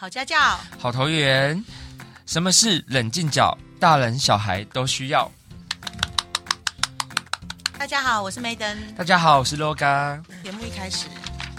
[0.00, 1.62] 好家教，好投缘。
[2.24, 3.54] 什么是冷静角？
[3.78, 5.30] 大人小孩都需要。
[7.78, 8.94] 大家好，我是梅登。
[8.96, 10.18] 大家好，我是 Loga。
[10.42, 11.04] 节目一开始，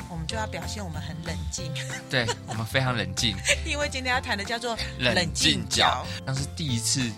[0.09, 1.72] 我们就要表现我们很冷静。
[2.09, 6.04] 对，我们非常冷静， 因为今天要谈的叫做冷静角。
[6.26, 7.12] 那是第一次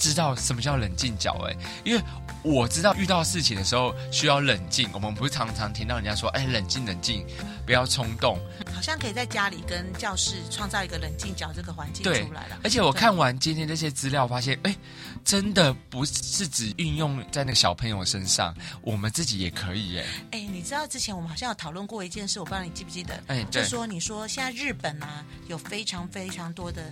[0.00, 2.02] 知道什么叫冷静角，哎，因为。
[2.42, 7.22] 我知道遇到事情的时候需要冷静，我们不是常常听到人家说：“哎，冷静冷静，
[7.66, 8.38] 不要冲动。”
[8.74, 12.58] 好像可以在家里跟教室创造一个冷静角这个环境出来了。
[12.64, 14.74] 而且我看完今天这些资料，发现，哎，
[15.22, 20.06] 真的不是只运用在那个小朋友身上，我们自己也可以耶。
[20.30, 23.22] 哎，你知道之前我们好像有讨论过一件事，我不知道你记不记得？
[23.26, 26.90] 哎，就说你说现在日本啊，有非常非常多的。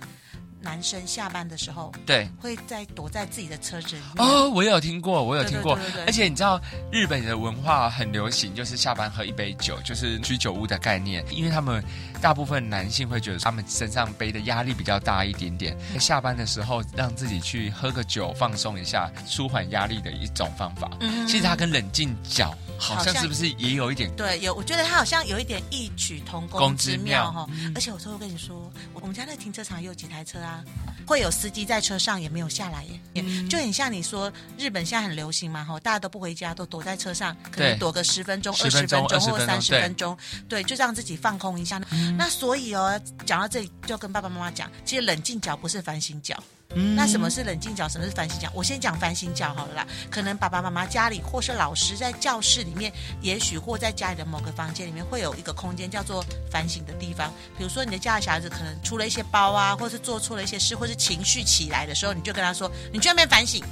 [0.61, 4.27] 男生下班的时候，对，会在躲在自己的车子里面。
[4.27, 5.75] 哦，我有听过，我有听过。
[5.75, 6.59] 对对对对对，而且你知道，
[6.91, 11.23] 日本的文化很流行，就是下班喝一杯酒，就是居酒屋的概念。
[11.31, 11.83] 因为他们
[12.21, 20.89] 大部分男性会觉得他们身上背的压力比较大一点点，下班的时候让自己去喝个酒放松一下，舒缓压力的一种方法。
[20.99, 24.09] 嗯，其实它跟冷静脚好像是不是也有一点？
[24.15, 27.47] 对，有，我觉得它好像有一点异曲同工之妙哈。
[27.73, 30.63] 而且我说我跟你说，我们家那停车场也有几台车啊。
[31.07, 40.15] 会有司机在车上也没有下来耶，嗯、就很像你说日本现在很流行嘛，哈，大家都不回家，都躲在车上，可能躲个十分钟、二十分钟或三十分钟，
[40.47, 41.81] 对，就让自己放空一下。
[41.89, 46.41] 嗯、那所以哦，讲到这里就跟爸爸妈妈讲，其实冷静角不是反省角。
[46.75, 47.89] 嗯、那什么是冷静角？
[47.89, 48.47] 什么是反省角？
[48.53, 49.87] 我先讲反省角好了啦。
[50.11, 57.33] 可能爸爸妈妈家里或是老师在教室里面，也许或在家里的某个房间里面，会有一个空间叫做反省的地方。
[57.57, 63.63] 比如说你的家的小孩子可能出了一些包啊，或是做错了一些事，或是情绪起来的时候，你就跟他说：“你去那边反省，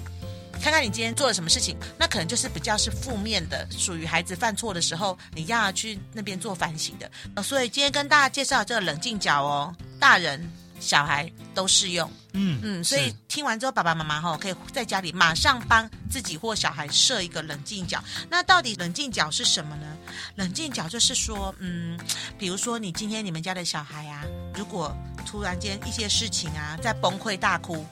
[0.62, 7.44] 看看你今天做了什么事情。”那可能就是比较是负面的，属于孩子犯错的时候，你要去那边做反省的。
[7.44, 10.50] 所以今天跟大家介绍这个冷静角哦，大人。
[10.80, 18.00] 小孩都适用，嗯嗯，所以听完之后，爸爸妈妈哈可以在家里马上帮自己或小孩设一个冷静角。
[18.30, 19.88] 那到底冷静角是什么呢？
[20.36, 22.00] 冷静角就是说，嗯，
[22.38, 24.24] 比如说你今天你们家的小孩啊，
[24.54, 24.96] 如果
[25.26, 27.84] 突然间一些事情啊，在崩溃大哭。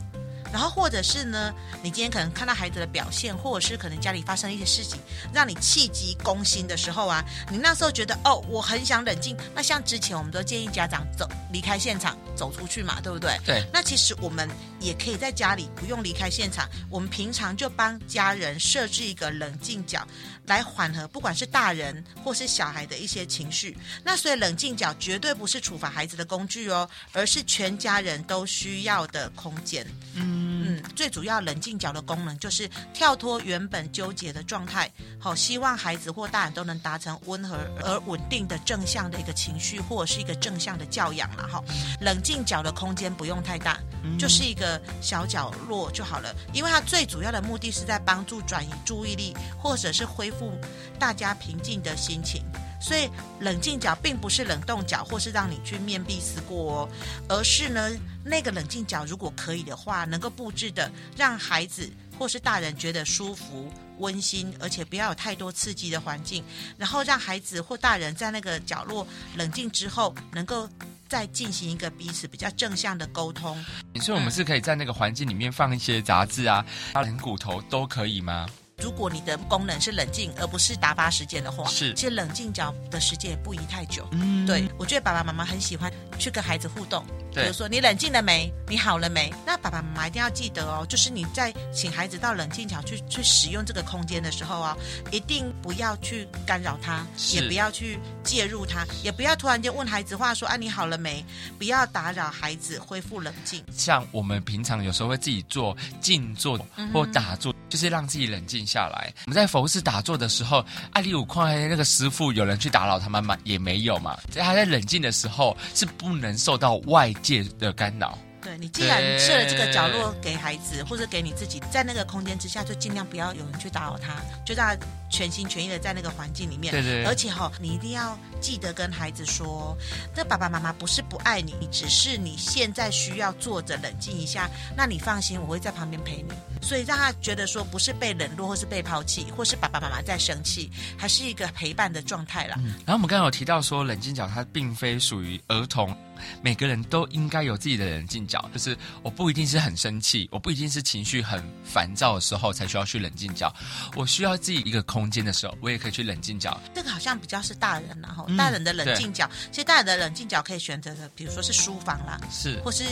[0.56, 4.98] 然后，或者是呢，你今天可能看到孩子的表现，或者是可能家里发生一些事情，
[5.34, 7.22] 让你气急攻心的时候啊，
[7.52, 9.36] 你那时候觉得哦，我很想冷静。
[9.54, 13.38] 那像之前我们都建议家长走离开现场，走出去嘛，对不对？
[13.46, 13.66] 对。
[13.74, 14.50] 那其实我们
[14.86, 20.08] 也可以在家里不用离开现场，我们平常就帮家人设置一个冷静角，
[20.46, 23.76] 来缓和不管是大人或是小孩的一些情绪。
[24.04, 29.86] 那所以冷静角绝对不是处罚孩子的工具哦，而是全家人都需要的空间。
[30.14, 30.46] 嗯。
[30.68, 41.64] 嗯，最主要冷静角的功能就是跳脱原本纠结的状态，好，希望孩子或大人都能达成温和而稳定的正向的一个情绪，或者是一个正向的教养了哈。
[42.02, 43.78] 冷静角的空间不用太大，
[44.18, 50.54] 就是一个小角落就好了，因为它最主要的目的是在帮助转移注意力，或者是恢复
[51.00, 52.44] 大家平静的心情。
[52.82, 56.90] 所以冷静角并不是冷冻角，或是让你去面壁思过哦，
[57.30, 57.90] 而是呢，
[58.24, 61.90] 那个冷静角如果可以的话，能够布置的让孩子
[62.20, 66.44] 或是大人觉得舒服、温馨，而且不要有太多刺激的环境，
[66.78, 70.70] 然后让孩子或大人在那个角落冷静之后，能够
[71.16, 73.56] 再进行一个彼此比较正向的沟通。
[74.02, 76.66] 所以我们是可以在那个环境里面放一些杂志啊、
[77.06, 78.46] 人骨头都可以吗？
[78.82, 84.08] 如果你的功能是冷静，而不是打发时间的话，是，其实冷静角的时间也不宜太久。
[84.12, 88.52] 嗯，对，我觉得爸爸妈妈很喜欢去跟孩子互动，对比如说你冷静了没？
[88.68, 89.34] 你好了没？
[89.46, 94.78] 那爸爸妈妈一定要记得哦，就是你在请孩子到冷静角去去使用这个空间的时候啊，
[95.12, 101.24] 一定不要去干扰他，也不要去介入他，也不要突然间问孩子话说啊，你好了没？
[101.58, 103.64] 不要打扰孩子恢复冷静。
[103.72, 106.58] 像我们平常有时候会自己做静坐
[106.94, 108.65] 或打坐，嗯、就是让自己冷静。
[108.66, 113.38] 下来，我们在佛寺打坐的时候，阿里五矿那个师傅有人去打扰他们吗？
[113.44, 114.18] 也没有嘛。
[114.30, 118.18] 在他在冷静的时候，是不能受到外界的干扰。
[118.42, 124.86] 对，你既然设了这个角落给孩子，或者给你自己，在那个空间之下，就尽量不要有人去打扰他，就让他
[125.16, 126.74] 全心全意的在那个环境里面。
[126.74, 127.06] 对对。
[127.06, 129.76] 而且哈、哦，你一定要记得跟孩子说，
[130.14, 134.50] 这爸爸妈妈不是不爱你，只是你现在需要坐着冷静一下。
[134.76, 136.34] 那你放心，我会在旁边陪你。
[136.62, 142.56] 所以让他觉得说，不是被冷落，或是被抛弃，或是爸爸妈妈在生气，还是一个陪伴的状态啦。
[142.60, 142.74] 嗯。
[142.86, 145.96] 然后我们刚刚有提到说，冷静角它并非属于儿童。
[146.42, 153.54] 每个人都应该有自己的冷静角，就是我不一定是很生气，我不一定是情绪很烦躁的时候才需要去冷静角，
[153.96, 156.60] 我需要自己一个空间的时候，我也可以去冷静角。
[156.74, 162.84] 这个好像比较是大人然后、嗯、大人的冷静角，其实大人的冷静角可以选择的，比如说是书房啦，是，或是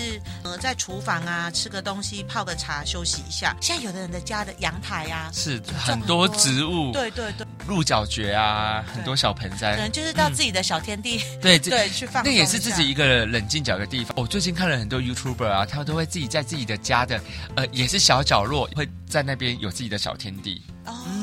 [0.44, 3.56] 呃在厨房啊吃个东西泡个茶休息一下。
[3.62, 14.14] 现在有的人的家的阳台呀、啊，是很多植物，对对对，鹿角蕨啊，很多小盆栽，可能就是到自己的小天地，嗯、 对对去放，那也是自己一个冷静角的地方。
[14.18, 17.22] 我最近看了很多 YouTuber 啊，他们都会自己在自己的家的
[17.56, 20.62] 呃也是小角落，会在那边有自己的小天地。
[20.86, 21.23] 哦。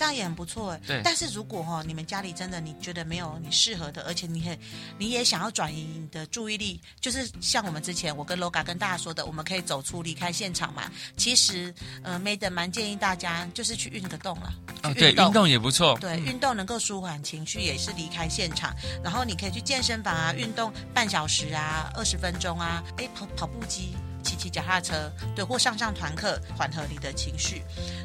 [0.00, 1.02] 嗯这样也很不错哎，对。
[1.04, 4.58] 但是如果哈、哦，你们家里真的你觉得没有你适合的，而且你很
[4.96, 10.90] 你也想要转移你的注意力，就是像我们之前我跟 Loga 跟大家说的，我们可以走出离开现场嘛。
[11.18, 14.50] 其实呃，Madam 蛮建议大家就是去运个动了。
[14.84, 15.98] 哦，对，运动也不错。
[16.00, 18.74] 对，运动能够舒缓情绪，也是离开现场。
[19.04, 23.94] 然后你可以去健身房啊，运动半小时啊，二十分钟啊，哎，跑跑步机。
[24.22, 27.62] 骑骑脚踏车，对，或上上团课，缓和你的情绪。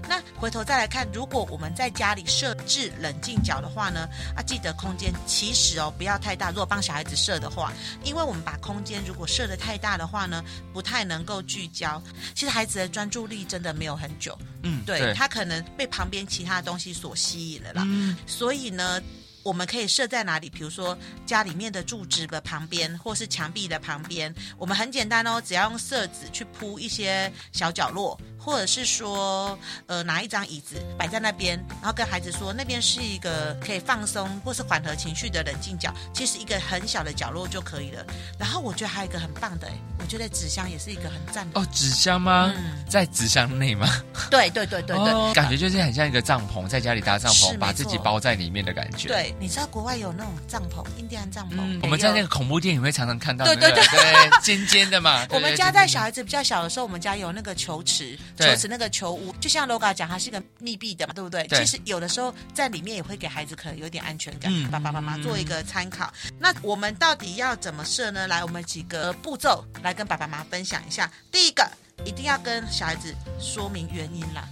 [0.07, 6.49] 那回头再来看，如果我们在家里设置冷静角的话呢，啊，记得空间其实哦不要太大。
[6.49, 7.73] 如果帮小孩子设的话，
[8.03, 12.01] 因为我们把空间如果设的太大的话呢，不太能够聚焦。
[12.33, 17.83] 其实孩子的专注力真的没有很久，嗯，对，对他可能被旁边其他东西所吸引了啦。
[17.85, 19.01] 嗯，所以呢。
[19.45, 20.49] 我们可以设在哪里？
[20.49, 24.33] 比如说家里面的柱子的旁边，或是墙壁的旁边。
[24.57, 28.19] 我们很简单哦，只要用色纸去铺一些小角落。
[28.37, 29.57] 或者是说，
[29.87, 38.05] 呃，拿一张椅子摆在那边，然后跟孩子说，那边是一个可以放松或是缓和情绪的冷静角，其实一个很小的角落就可以了。
[38.37, 41.59] 然后我觉得还有一个很棒的，我觉得纸箱也是一个很赞的。
[41.59, 42.53] 哦，纸箱吗？
[42.55, 43.87] 嗯、在纸箱内吗？
[44.29, 49.07] 对对对对对、哦，感觉就是很像一个帐篷，在家里搭帐篷，把自己包在里面的感觉。
[49.07, 51.79] 对，你知道国外有那种帐篷，印第安帐篷、嗯。
[51.83, 55.25] 我们在那个恐怖电影会常常看到、那个，对对对对，尖尖的嘛。
[55.29, 58.17] 我们家在小孩子比较小的时候，我们家有那个球池。
[58.37, 61.45] 球池那个球屋，就像 Loga 讲，它是一个密闭的嘛，对不对？
[61.47, 61.59] 对。
[61.59, 66.11] 其实有的时候在里面也会给孩子可能有点安全感，嗯、爸爸妈妈做一个参考。
[66.39, 68.27] 那我们到底要怎么设呢？
[68.27, 71.11] 来，我们几个步骤来跟爸爸妈妈分享一下。
[71.31, 71.69] 第一个。
[72.03, 74.47] 一定要跟小孩子说明原因啦，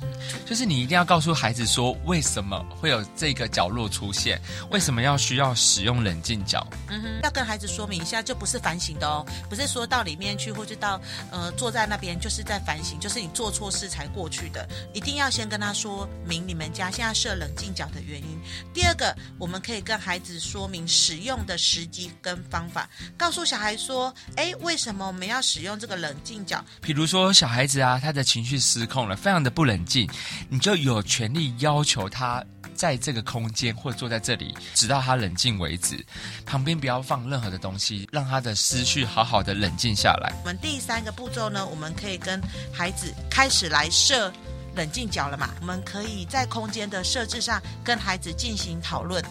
[0.45, 4.41] 就是你一定要告诉孩子说，为什么会有这个角落出现，
[4.71, 6.65] 为什么要需要使用冷静角。
[6.89, 10.99] 嗯哼，要跟孩子说明一下，就不是反省的哦，不是说到里面去或者到
[11.31, 14.67] 呃坐在那边就是在反省，就是你做错事才过去的。
[14.93, 18.39] 一定要先跟他说明你们家现在设冷静角的原因。
[18.73, 26.63] 第二个，我们可以跟孩子说明使用的时机跟方法，告诉小孩说，哎，为什么我们要使用这个冷静角？
[26.81, 27.32] 比如说。
[27.33, 30.09] 小孩子啊，他的情绪失控了，非常的不冷静，
[30.49, 32.43] 你就有权利要求他
[32.75, 36.05] 在这个空间或坐在这里，直到他冷静为止。
[36.45, 40.33] 旁边不要放任何的东西，让他的思绪好好的冷静下来。
[40.41, 42.41] 我们第三个步骤呢，我们可以跟
[42.71, 44.31] 孩子开始来设
[44.75, 45.49] 冷静角了嘛？
[45.61, 49.23] 我们可以在空间的设置上跟孩子进行讨论。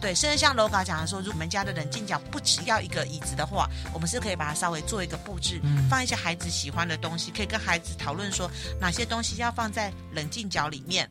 [0.00, 8.48] 对，甚至像 Loga 讲的说，如果我们家的冷静角不只要一个椅子的话，我们是可以把它稍微做一个布置，嗯，放一些孩子喜欢的东西，可以跟孩子讨论说
[8.80, 11.08] 哪些东西要放在冷静角里面。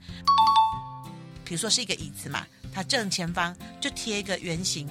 [1.43, 4.87] 比如说是一个椅子嘛，它正前方就贴一个圆形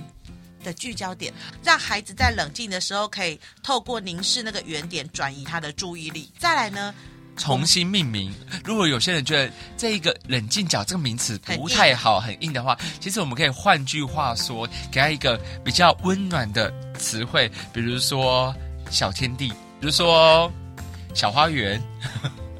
[0.62, 1.32] 的聚焦点，
[1.62, 6.30] 让孩子在冷静的时候可以透过凝视那个圆点转移他的注意力。
[6.38, 6.94] 再来呢，
[7.36, 8.32] 重新命名。
[8.64, 18.54] 如果有些人觉得这一个冷静角这个名词不太好，很硬，的话，其实我们可以换句话说，给他一个比较温暖的词汇，比如说
[18.90, 19.48] 小天地，
[19.80, 20.50] 比如说
[21.14, 21.80] 小花园，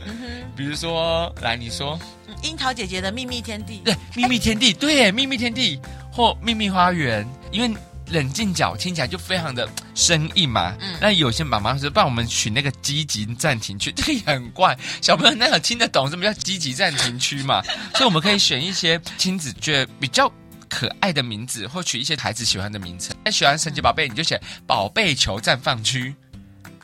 [0.04, 1.98] 嗯、 比如说来你说，
[2.42, 5.80] 樱桃姐姐的秘密天地，对，秘密天地，对，秘密天地
[6.12, 7.76] 或秘密花园，因为。
[8.10, 17.62] 冷静角听起来就非常的生硬嘛，嗯，那有些妈妈说，帮我们取那个积极暂停区，这个也很怪，小朋友那个听得懂什么叫积极暂停区嘛？
[17.94, 20.30] 所以我们可以选一些亲子觉得比较
[20.68, 23.16] 可爱的名字，或取一些孩子喜欢的名称。
[23.24, 26.14] 那喜欢神奇宝贝，你就写宝贝球绽放区，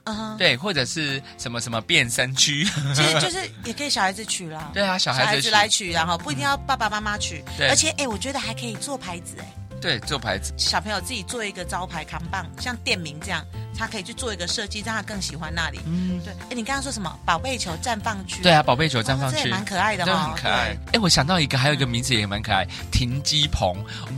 [0.05, 0.17] 嗯。
[0.17, 2.65] 哼，对，或者是什么什么变身区，
[2.95, 9.47] 其实就是也可以小孩子取啦， 对啊，小孩子，小孩子来取，然后不一定要爸爸妈妈取，对，而且哎，我觉得还可以做牌子哎。
[9.83, 13.45] 对，做牌子，小朋友自己做一个招牌扛棒，像店名这样，
[13.77, 15.81] 他可以去做一个设计，让他更喜欢那里。
[15.85, 16.33] 嗯，对。
[16.49, 17.19] 哎，你刚刚说什么？
[17.27, 18.41] 宝贝球绽放区？
[18.43, 20.77] 对啊，宝贝球绽放区，哦、这也蛮可爱的哈、哦，很可爱。
[20.93, 23.75] 哎，我想到一个，还有一个名字也蛮可爱，停机棚。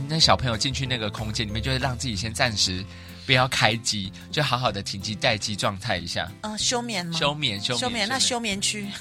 [0.07, 2.85] 那小朋友进去那个空间里面，就会让自己先暂时
[3.25, 6.29] 不要开机，就好好的停机待机状态一下。
[6.41, 7.17] 嗯、呃，休眠吗？
[7.17, 8.07] 休眠，休眠，休眠。
[8.09, 8.87] 那休眠区。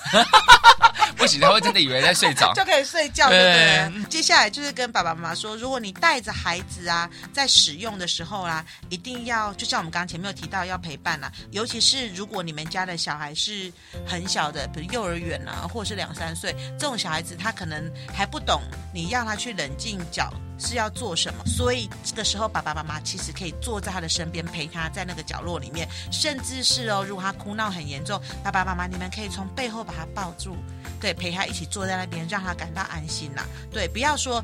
[1.17, 4.05] 不行，他会真的以为在睡着， 就可以睡觉，对不对？
[4.11, 13.73] 接下来就是跟爸爸妈妈说，如果你带着孩子啊，在使用的时候啊，一定要就像我们刚刚前面有提到，要陪伴啊，尤其是如果你们家的小孩是
[14.05, 18.61] 很小的，比如幼儿园啊，或者是两三岁这种小孩子，他可能还不懂，
[18.93, 30.57] 你让他去冷静角是要做什么，所以这个时候爸爸妈妈其实可以坐在他的身边，陪他在那个角落里面，甚至是哦，如果他哭闹很严重，爸爸妈妈你们可以从背后把他抱住。
[31.01, 33.47] 对，陪他一起坐在那边，让他感到安心啦。
[33.71, 34.43] 对，不要说，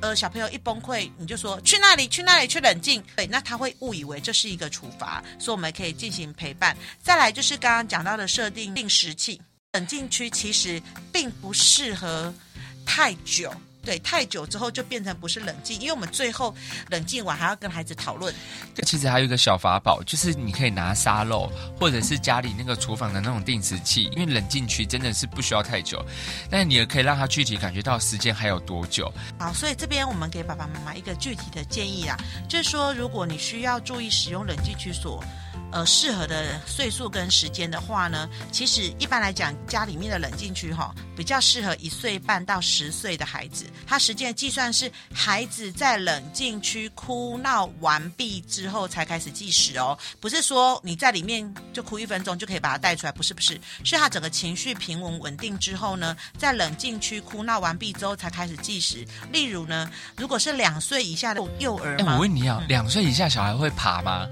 [0.00, 3.04] 呃，小朋友一崩溃，你就说去那里，去那里，去冷静。
[3.14, 6.74] 对，那他会误以为这是一个处罚，所以我们可以进行陪伴。
[7.02, 9.38] 再来就是刚刚讲到的设定定时器，
[9.72, 10.80] 冷静区其实
[11.12, 12.32] 并不适合
[12.86, 13.52] 太久。
[13.88, 16.54] 对，太久之后就变成不是冷静，因为我们最后
[16.90, 18.34] 冷静完还要跟孩子讨论。
[18.74, 26.04] 这其实还有一个小法宝，就是你可以拿沙漏，或者是家里那个厨房的那种定时器，因为冷静区真的是不需要太久，
[26.50, 29.10] 但你也可以让他具体感觉到时间还有多久。
[29.38, 32.14] 好，所以这边我们给爸爸妈妈一个具体的建议啊，
[32.46, 35.24] 就是说如果你需要注意使用冷静区所。
[35.70, 43.66] 呃，适合的岁数跟时间的话呢，其实一般来讲，家里面的冷静区哈、比较适合一岁半到十岁的孩子。
[43.86, 59.06] 他时间计算是孩子在冷静区哭闹完毕之后才开始计时哦，不是说你在里面就哭一分钟就可以把他带出来，不是不是，是他整个情绪平稳稳定之后呢，在冷静区哭闹完毕之后才开始计时。
[59.30, 64.26] 例如呢，如果是两岁以下的幼儿，我问你啊，两岁以下小孩会爬吗？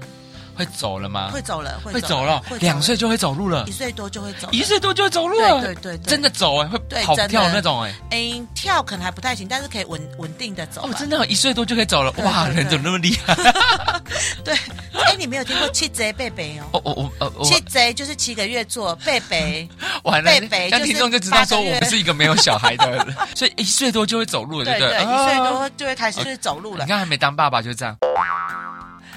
[0.57, 1.29] 会走了吗？
[1.31, 2.41] 会走了，会走了。
[2.59, 5.61] 两岁就会走路了，一岁多就会走，一岁多就会走路了。
[5.61, 7.93] 对对对，真的走哎，会跑跳那种哎。
[8.11, 10.81] 哎，跳可能还不太行，但是可以稳稳定的走。
[10.81, 13.35] 哦，真的，一岁多就可以走了，哇，人怎么那么厉害？
[14.43, 14.55] 对，
[14.93, 16.81] 哎，你没有听过七贼贝贝哦？
[16.83, 19.67] 哦哦哦，七贼就是七个月做贝贝，
[20.03, 24.97] 完了，贝贝，那听众就知道说我们是一个没有小孩的人， 所以一岁多就会走路了，对不对？
[25.01, 26.83] 一岁多就会开始就是走路了。
[26.83, 27.95] 你看还没当爸爸就这样。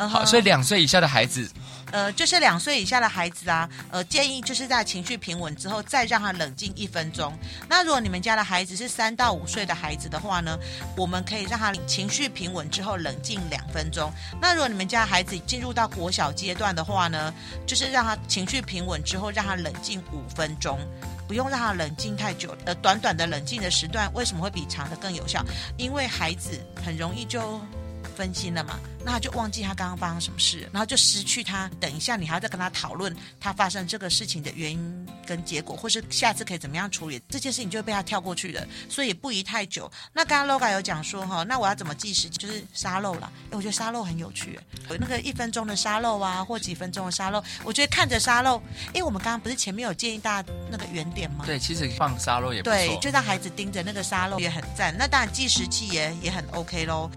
[0.09, 1.51] 好，所以两岁以下的孩子。
[1.93, 7.37] 呃，就是两岁以下的孩子啊，呃，建议就是在情绪平稳之后，再让他冷静一分钟。
[7.69, 10.57] 那如果你们家的孩子是三到五岁的孩子的话呢，
[10.97, 14.09] 我们可以让他情绪平稳之后冷静两分钟。
[14.41, 17.35] 那如果你们家的孩子进入到国小阶段的话呢，
[17.67, 20.79] 就是让他情绪平稳之后，让他冷静五分钟，
[21.27, 22.57] 不用让他冷静太久。
[22.67, 25.45] 呃，短短的冷静的时段为什么会比长的更有效？
[25.77, 27.61] 因为孩子很容易就。
[28.21, 31.71] 分心了嘛，那他就忘记他刚刚发生什么事，然后就失去他。
[31.81, 38.69] 等一下，你还要再跟他讨论他发生这个事情的原因跟结果，或是下次可以怎么样处理这件事情，就会被他跳过去的。
[38.91, 39.91] 所以也不宜太久。
[40.13, 42.29] 那刚刚 Loga 有讲说哈，那我要怎么计时？
[42.29, 43.33] 就是沙漏了。
[43.53, 44.61] 我觉得沙漏很有趣，
[44.91, 47.43] 有那个一分钟的沙漏啊，或几分钟的沙漏。
[47.65, 51.47] 我觉得看着沙漏，因为我们刚刚不是前面有建议大家那个圆点吗？
[51.47, 52.77] 对，其实放沙漏也不错。
[52.77, 54.95] 对，就让孩子盯着那个沙漏也很赞。
[54.99, 57.11] 那当然计时器也也很 OK 喽。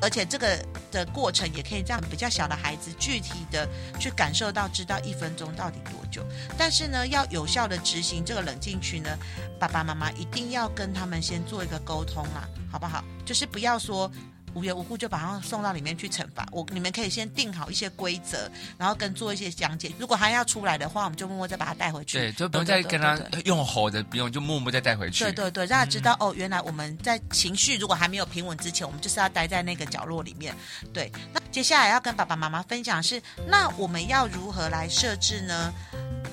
[0.00, 0.58] 而且这个
[0.90, 6.24] 的过程也可以让比较小的孩子具体的去感受到，知道一分钟到底多久。
[6.56, 9.16] 但是呢，要有效的执行这个冷静区呢，
[9.58, 13.04] 爸爸妈妈一定要跟他们先做一个沟通啦，好不好？
[13.24, 14.10] 就是不要说。
[14.56, 19.92] 无缘无故就把他送到里面去惩罚我，你们可以先定好一些规则，然后跟做一些讲解。
[19.98, 22.18] 如果他要出来的话，我们就默默再把他带回去。
[22.18, 25.24] 对，就不用再跟他用吼的，不用就默默再带回去。
[25.24, 30.56] 对对对，让他知道、嗯、哦，原来我们在情绪如果还没有平稳之前，我们就是要待在那个角落里面。
[30.90, 35.70] 对，那接下来要跟爸爸妈妈分享是，那我们要如何来设置呢？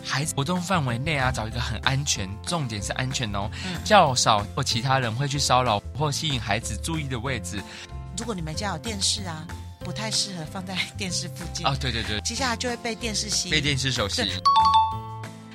[0.05, 7.61] 孩子活动范围内啊，找一个很安全，重点是安全哦，嗯、较少或其他人会去骚扰或吸引孩子注意的位置。
[8.17, 9.45] 如果你们家有电视啊，
[9.79, 11.75] 不太适合放在电视附近哦。
[11.79, 14.39] 对对对，接下来就会被电视吸引，被电视手吸引。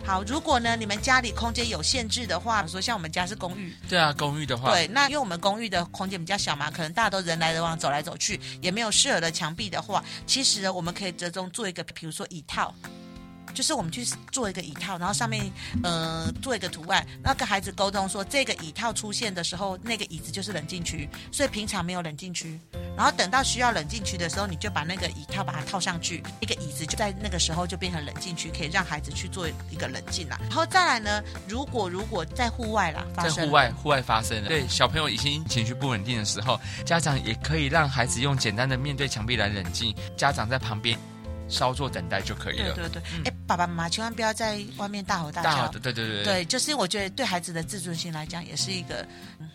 [0.04, 12.74] 好，如果呢，你们家里空间有限制的话，比如说像我们家是公寓，对啊，公寓的话，对，那因为我们公寓的空间比较小嘛，可能大家都人来人往，走来走去，也没有适合的墙壁的话，其实呢，我们可以折中做一个，比如说椅套。
[13.54, 15.50] 就是我们去做一个椅套，然后上面
[15.82, 22.58] 呃做一个图案，那跟孩子沟通说，这个椅套出现的时候，那个椅子就是冷静区，所以平常没有冷静区。
[22.96, 30.38] 然后等到需要冷静区的时候，你就把那个椅套把它套上去，那个椅子就在那个时候就变成冷静区，可以让孩子去做一个冷静啦。
[30.42, 40.98] 然后再来呢，如果如果在户外啦，在户外户外发生了，对小朋友已经情绪不稳定的时候，家长也可以让孩子用简单的面对墙壁来冷静，家长在旁边。
[41.48, 42.74] 稍作等待就可以了。
[42.74, 45.50] 对对对，哎、嗯，爸爸妈妈千万不要在外面大吼大叫。
[45.50, 46.24] 大吼，对对对对。
[46.24, 49.06] 对，就是我觉得对孩子的自尊心来讲，也是一个、
[49.40, 49.48] 嗯、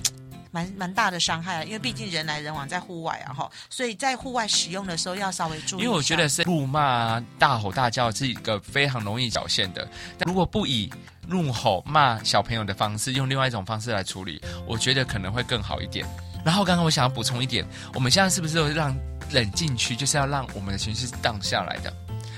[0.52, 5.84] 蛮蛮大的伤害，因为毕竟人来人往在户外啊哈，所以在户外使用的时候要稍微注意。
[5.84, 10.92] 因为我觉得是怒骂、大吼大叫是一个非常容易表现的，但如果不以
[11.28, 16.06] 怒吼骂小朋友的方式，用另外一种方式来处理，我觉得可能会更好一点。
[16.44, 18.94] 然后刚刚我想要补充一点，我们现在是不是让
[19.32, 21.94] 冷静区就是要让我们的情绪荡下来的，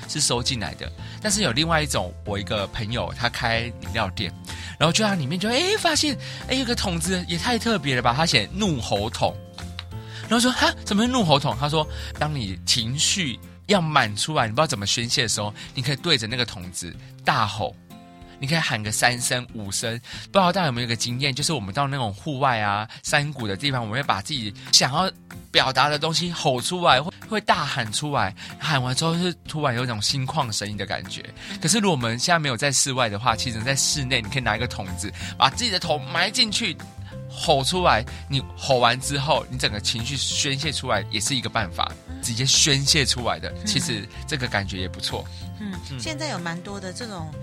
[0.08, 0.92] 是收进来的？
[1.22, 4.32] 但是有另外一种，我一个朋友他开饮料店，
[4.80, 9.36] 然后就在里面就哎发现哎有个桶子也太特别了吧，他写怒吼桶，
[10.22, 11.56] 然后说哈怎么是怒吼桶？
[11.60, 11.88] 他说
[12.20, 17.75] 当你情绪要满出来，你不知道怎么宣泄的时候，你可以对着那个桶子大吼。
[18.38, 25.10] 你可以喊个三声五声，不知道大家有没有一个经验，就是我们到那种户外啊、山谷的地方，我们会把自己想要
[25.56, 31.24] 表达的东西吼出来，会会大喊出来，喊完之后是突然有一种心旷神怡的感觉。
[31.62, 36.76] 可是如果我们现在没有在室外的话，其实在室内，你可以拿一个桶子，把自己的头埋进去，
[37.30, 38.04] 吼出来。
[38.30, 41.90] 你吼完之后，你整个情绪宣泄出来，也是一个办法，
[42.22, 43.54] 直接宣泄出来的。
[43.64, 45.26] 其实这个感觉也不错。
[45.62, 47.34] 嗯，嗯现在有蛮多的这种。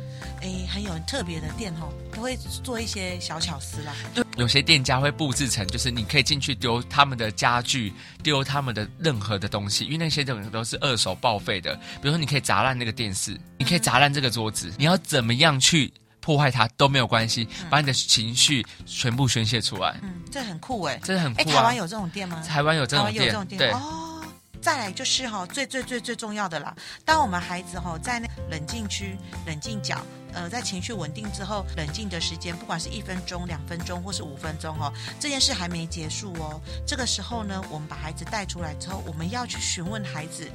[0.40, 3.92] 哎，很有特别的店哦，都会做一些小巧思啦。
[4.14, 11.74] 对，有些店家会布置成，就是你可以进去丢他们的家具，丢他们的任何的东西，因为那些东西都是二手报废的。
[11.74, 19.98] 比如说，你可以砸烂那个电视，你可以砸烂这个桌子，嗯、你要怎么样去破坏它都没有关系，把你的情绪全部宣泄出来。
[20.02, 21.44] 嗯，这很酷哎，这很酷、啊。
[21.48, 22.42] 哎，台湾有这种店吗？
[22.46, 23.58] 台湾有这种店，有这种店。
[23.58, 23.70] 对。
[23.70, 24.08] 哦
[24.62, 26.73] 再来就是哈，最最最最重要的啦。
[27.04, 30.00] 当我们孩子哈在那冷静区、冷静角，
[30.33, 36.61] 呃，在情绪稳定之后，冷静的时间，不管是一分钟、两分钟或是五分钟哦，这件事还没结束哦。
[36.87, 40.49] 这个时候呢，我们把孩子带出来之后，我们要去询问孩子，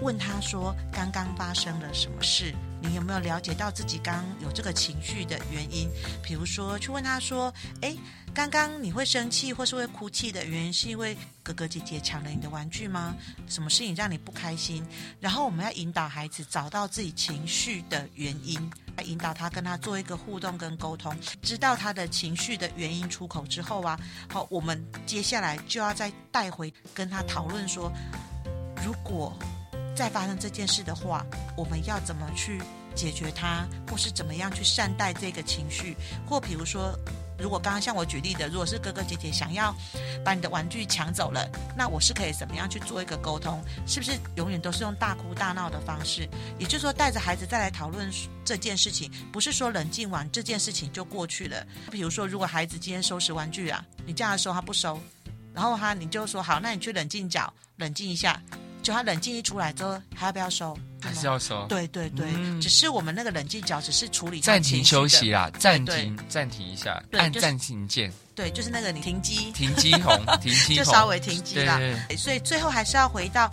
[0.00, 2.52] 问他说：刚刚发生了什么事？
[2.88, 5.90] 你有没有了解到自己刚有这个情绪的原因？
[6.22, 7.96] 比如说，去问他说：诶。
[8.34, 13.16] 刚刚你会生气或是会哭泣的原因，是因为哥哥姐姐抢了你的玩具吗？
[13.48, 14.86] 什么事情让你不开心？
[15.18, 18.60] 然后我们要引导孩子找到自己情绪的原因，
[18.94, 23.98] 来引导他跟他做一个互动跟沟通，知道他的情绪的原因出口之后啊，
[24.30, 27.90] 好，我们接下来就要再带回跟他讨论说，
[28.84, 29.34] 如果
[29.96, 31.24] 再发生这件事的话，
[31.56, 32.60] 我们要怎么去
[32.96, 35.94] 解决它，或是怎么样去善待这个情绪，
[36.26, 36.98] 或比如说。
[37.38, 39.70] 如果刚刚像我举例的，如果是哥哥姐姐想要
[40.24, 43.62] 把你的玩具抢走了，那我是可以怎么样去做一个沟通？
[43.86, 46.26] 是不是永远都是用大哭大闹的方式？
[46.58, 48.10] 也就是说，带着孩子再来讨论
[48.42, 51.62] 这件事情，不是说冷静完这件事情就过去了。
[51.90, 54.98] 比如说，如果孩子今天收拾玩具啊，你叫他收他不收，
[55.52, 58.40] 然后他你就说好，那你去冷静角冷静一下。
[58.86, 60.78] 就他冷静一出来之后，还要不要收？
[61.02, 61.66] 还是要收？
[61.68, 68.12] 对对对，嗯、只是我们那个冷静角只是处理暂停休息啦，暂停暂停一下，按暂停键。
[68.36, 71.78] 对，就是那个你停机，停机红， 停机红，就稍微停机啦。
[71.78, 73.50] 对对对，所以最后还是要回到。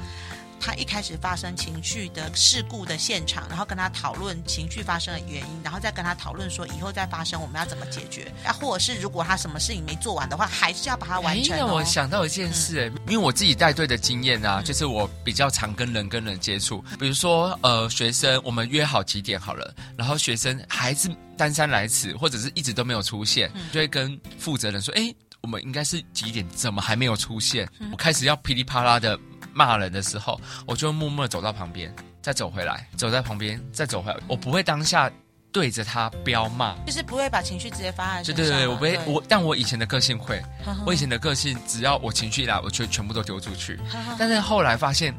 [0.64, 11.60] 他一开始发生情绪的事故的现场，然后跟他讨论情绪发生的原因，然后再跟他讨论说以后再发生我们要怎么解决啊，或者是如果他什么事情没做完的话，还是要把它完成、哦。
[11.60, 27.70] 因为我想到一件事，嗯、因为我自己带队的经验啊，就是我比较常跟人跟人接触，比如说呃学生，我们约好几点好了，然后学生还是姗姗来迟，或者是一直都没有出现，嗯、就会跟负责人说，哎，我们应该是几点，怎么还没有出现？
[27.80, 29.20] 嗯、我开始要噼里啪啦的。
[29.54, 34.18] 骂人的时候，我就默默地走到旁边，再走回来，走在旁边，再走回来。
[34.28, 35.12] 我不会当下
[35.52, 38.36] 对着他飙骂，就是不会把情绪直接发在身上。
[38.36, 40.42] 对对对，我不会，我但我以前的个性会，
[40.86, 43.80] 我以前的个性，只要我情绪一来，我就全部都丢出去。
[44.18, 45.14] 但是后来发现，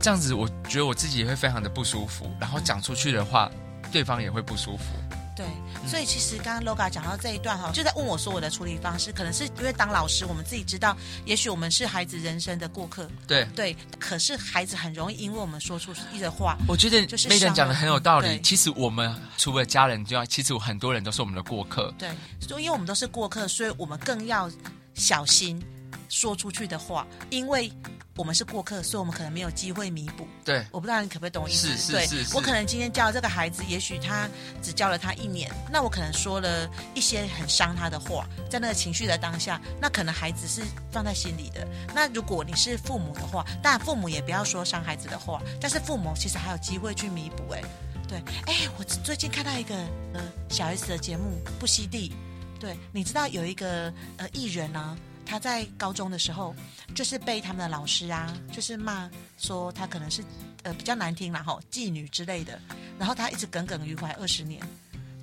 [0.00, 3.50] 这样子我觉得我自己也会非常的不舒服，然后讲出去的话，
[3.82, 4.84] 嗯、对方也会不舒服。
[5.36, 5.46] 对，
[5.86, 13.08] 所以其实刚刚 Loga 讲到这一段哈，就在问我说我的处理方式，可能是因为当老师，我们自己知道，也许我们是孩子人生的过客。
[13.26, 18.40] 对对，可是孩子很容易因为我们说出一的话，我觉得就是 Madam 讲的很有道理。
[18.42, 21.92] 其实我们除了家人之外，其实很多人都是我们的过客。
[21.98, 22.08] 对，
[22.40, 24.50] 所以因为我们都是过客，所以我们更要
[24.94, 25.62] 小心
[26.08, 27.72] 说出去的话，因为。
[28.14, 30.28] 我们是过客，所以我们可能没有机会弥补。
[30.44, 31.68] 对，我不知道你可不可以懂我意思。
[31.68, 34.28] 是是是，对我可能今天教这个孩子，也许他
[34.62, 40.60] 只教了他一年，那我可能说了一些很伤他的话，在那个情绪的当下，那可能孩子是
[40.92, 41.66] 放在心里的。
[41.94, 47.50] 那如果你是父母的话，当然父母也不要说伤孩子的话，但是父母其实还有机会去弥补。
[47.54, 47.62] 哎，
[48.06, 49.74] 对，哎，我最近看到一个
[50.12, 52.10] 呃小 S 的节目《不惜地》，
[52.60, 54.94] 对，你知道有一个呃艺人啊。
[55.24, 56.54] 他在高中的时候，
[56.94, 60.22] 就是被他们的老师啊，就是骂说他可能是
[60.62, 62.58] 呃比较难听然后妓女之类的，
[62.98, 64.60] 然后他一直耿耿于怀二十年，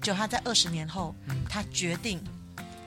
[0.02, 1.14] 就他在二十年后，
[1.48, 2.22] 他决定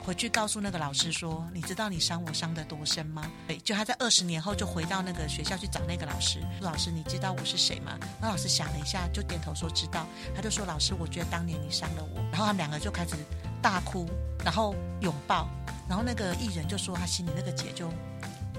[0.03, 6.41] 回去告诉那个老师说：“你知道你伤我伤得多深吗？”对，就他在二十年后就回到那个学校去找那个老师。
[6.59, 7.97] 老师，你知道我是谁吗？
[8.19, 10.05] 那老师想了一下，就点头说知道。
[10.35, 13.15] 他就说：“老师，我觉得当年你伤了我。”然后他们两个就开始
[13.61, 14.09] 大哭，
[14.43, 15.47] 然后拥抱。
[15.87, 17.89] 然后那个艺人就说他心里那个结就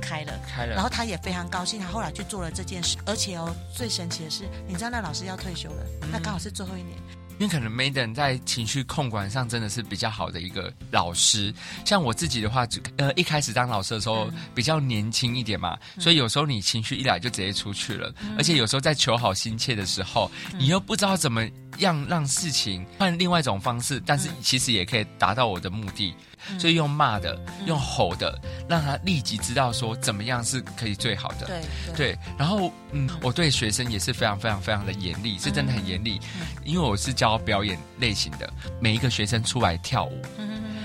[0.01, 0.75] 开了，开了。
[0.75, 2.97] 然后他也非常高兴，他后来去做了这件事。
[3.07, 6.99] 而且哦，最神奇的是，你知道那老师要退休了，那刚好是最后一年。
[7.41, 11.53] 因为可能 Maiden 在情绪控管上真的是比较好的一个老师。
[11.85, 12.65] 像我自己的话，
[12.97, 21.45] 呃，一开始当老师的时候比较年轻一点嘛，嗯、所以有时候你情绪一来就直接出去了，嗯、而且有时候在求好心切的时候，嗯、你又不知道怎么
[21.79, 26.15] 样让事情换另外一种方式，但是其实也可以达到我的目的。
[26.59, 31.47] 所以用骂的，用吼的，让他立即知道说怎么样是可以最好的。
[31.47, 31.63] 对
[31.97, 32.19] 对。
[32.37, 36.21] 然后，嗯，我对学生也是非常非常非常的严厉，是真的很严厉，
[36.63, 40.21] 因为我是教表演类型的，每一个学生出来跳舞。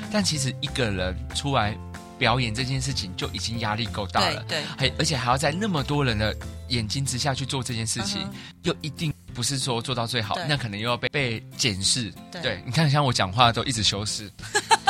[0.09, 1.77] 但其实一个人出来
[2.19, 4.43] 表演这件事情就已经压力够大了。
[4.47, 4.61] 对。
[4.77, 6.35] 还而且还要在那么多人的
[6.67, 8.21] 眼睛之下去做这件事情，
[8.61, 9.11] 又一定。
[9.31, 12.11] 不是说做到最好，那可能又要被被检视。
[12.41, 14.29] 对，你看，像我讲话都一直修饰。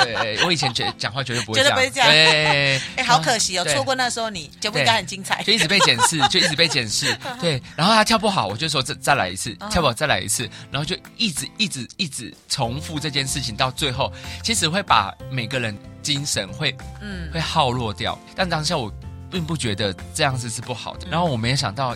[0.03, 2.09] 对，我以前觉讲话绝对不会这样。
[2.09, 5.41] 对，哎，好可惜哦，错过那时候你节目应该很精彩。
[5.43, 7.15] 就一直被检视，就一直被检视。
[7.39, 14.11] 对，然后他跳不好，我就说再再来一次，跳不好再来一次，然后就一直一直一直重复这件事情，到最后
[14.43, 18.17] 其实会把每个人精神会嗯会耗落掉。
[18.35, 18.91] 但当下我
[19.29, 21.95] 并不觉得这样子是不好的，然后我没有想到。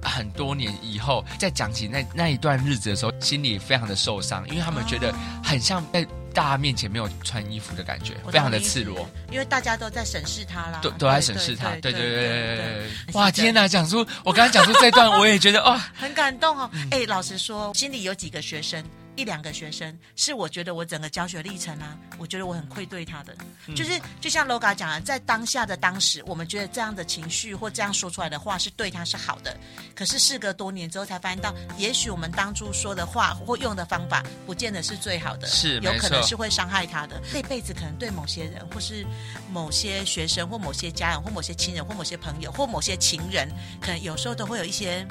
[0.00, 6.06] 很多年以后，再讲起那那一段日子的时候，心里非常的受伤，因为他们觉得很像在
[6.38, 9.08] 大家面前没有穿衣服的感觉，非常的赤裸。
[9.28, 12.86] 因为大家都在审视他啦，都都在审视他，对对对对对。
[13.14, 13.66] 哇，天哪！
[13.66, 16.70] 讲出我刚刚讲出这段， 我也觉得哦，很感动哦。
[16.92, 18.84] 哎，老实说，心里有几个学生。
[19.18, 29.58] 一两个学生是我觉得我整个教学历程啊，我觉得我很愧对他的，嗯、就是就像 Loga 讲的，在当下的当时，我们觉得这样的情绪或这样说出来的话是对他是好的，
[29.92, 39.04] 可是事隔多年之后才发现到，也许我们当初说的话或用的方法，不见得是最好的，是有可能是会伤害他的，这辈子可能对某些人或是
[39.50, 43.48] 某些学生或某些家人或某些亲人或某些朋友或某些情人，
[43.80, 45.04] 可能有时候都会有一些，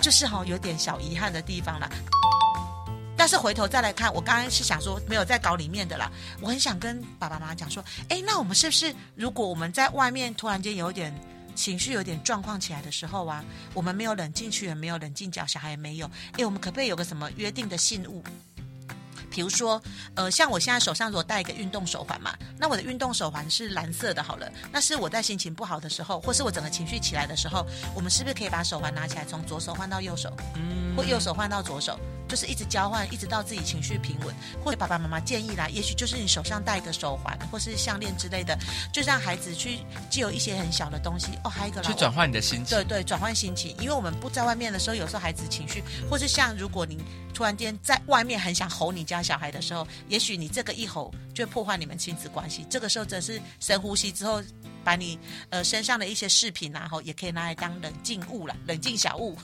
[0.00, 1.86] 就是哈有点小遗憾的地方啦。
[3.20, 6.10] 但是回头再来看，我刚刚是想说没有在搞里面的啦。
[6.40, 11.14] 我很想跟爸爸妈妈讲说，哎，那我们是不是如果我们在外面突然间有点
[11.54, 18.24] 情绪、有点状况起来的时候啊，我们没有冷静去，也没有冷静脚，小孩也没有，哎，我们可不可以有个什么约定的信物？
[19.30, 19.82] 比如说，
[20.14, 32.00] 呃，像我现在手上如果戴一个运动手环嘛，那我的运动手环是蓝色的，好了，那是我在心情不好的时候，或是我整个情绪起来的时候，我们是不是可以把手环拿起来，从左手换到右手，嗯，或右手换到左手，
[32.30, 34.34] 就是一直交换，一直到自己情绪平稳。
[34.64, 38.58] 或者爸爸妈妈建议啦，也许就是你手上戴一个手环或是项链之类的，
[38.92, 39.78] 就让孩子去
[40.10, 46.98] 既有一些很小的东西哦，还有一个去转换你的心情，对对，转换心情，因为我们不在外面的时候，有时候孩子情绪，或是像如果你
[47.32, 49.20] 突然间在外面很想吼你家。
[49.20, 52.66] 小孩的时候，也许你这个一吼就会破坏你们亲子关系。
[52.68, 54.42] 这个时候，真是深呼吸之后，
[54.84, 59.36] 把你呃身上的一些饰品，然后也可以拿来当冷静物了，冷静小物。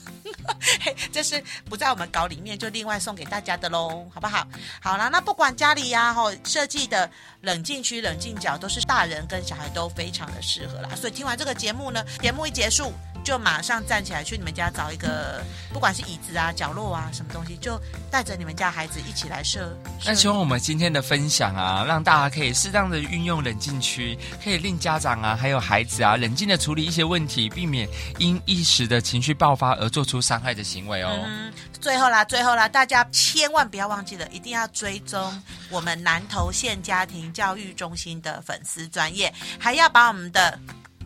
[1.11, 4.47] 这是不在我们稿里面，就另外送给大家的喽，好不好？
[4.81, 7.09] 好啦，那不管家里呀，吼，设计的
[7.41, 10.89] 冷静区、冷静角，都是大人跟小孩都非常的适合啦。
[10.95, 12.91] 所以听完这个节目呢，节目一结束。
[13.27, 17.77] 就马上站起来去你们家找一个，不管是椅子啊、角落啊、什么东西，就
[18.09, 19.77] 带着你们家孩子一起来设。
[20.05, 27.85] 那希望我们今天的分享啊，让大家可以适当的运用冷静区，可以令家长啊还有孩子啊冷静的处理一些问题，避免
[28.17, 31.11] 因一时的情绪爆发而做出伤害的行为哦。
[31.25, 40.57] 嗯，最后啦，最后啦，大家千万不要忘记了，一定要追踪我们南投县家庭教育中心的粉丝专业，还要把我们的。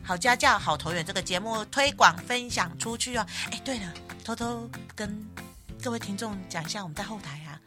[0.03, 3.25] 好家教，好投缘，这个节目推广分享出去哦。
[3.51, 3.93] 哎，对了，
[4.25, 5.25] 偷偷跟
[5.81, 7.59] 各位听众讲一下，我们在后台啊。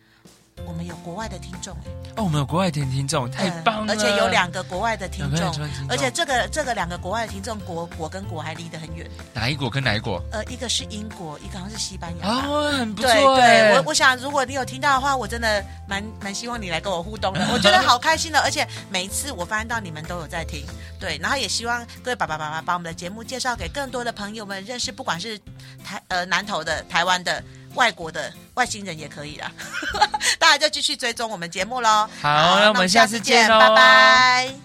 [0.66, 3.92] 我们有国外的听众哎，哦，我们有国外的听众，太棒了！
[3.92, 5.52] 而且有两个国外的听众，
[5.88, 9.08] 而且这个这个两个国外的听众，国国跟国还离得很远。
[9.32, 10.22] 哪一国跟哪一国？
[10.32, 12.28] 呃，一个是英国，一个好像是西班牙。
[12.46, 13.10] 哦，很不错。
[13.10, 18.40] 对对，我我想，如果你有听到的话，我真的蛮蛮希望你来跟我互动的， 我觉得好开心的。
[18.40, 20.64] 而且每一次我发现到你们都有在听，
[21.00, 25.38] 对，然后也希望各位爸爸妈妈把我们的节目介绍给更多的朋友们认识，不管是
[25.84, 27.42] 台呃南投的、台湾的。
[27.74, 29.50] 外国的外星人也可以啦，
[30.38, 32.08] 大家就继续追踪我们节目喽。
[32.22, 34.63] 好，那我们下次见喽，拜拜。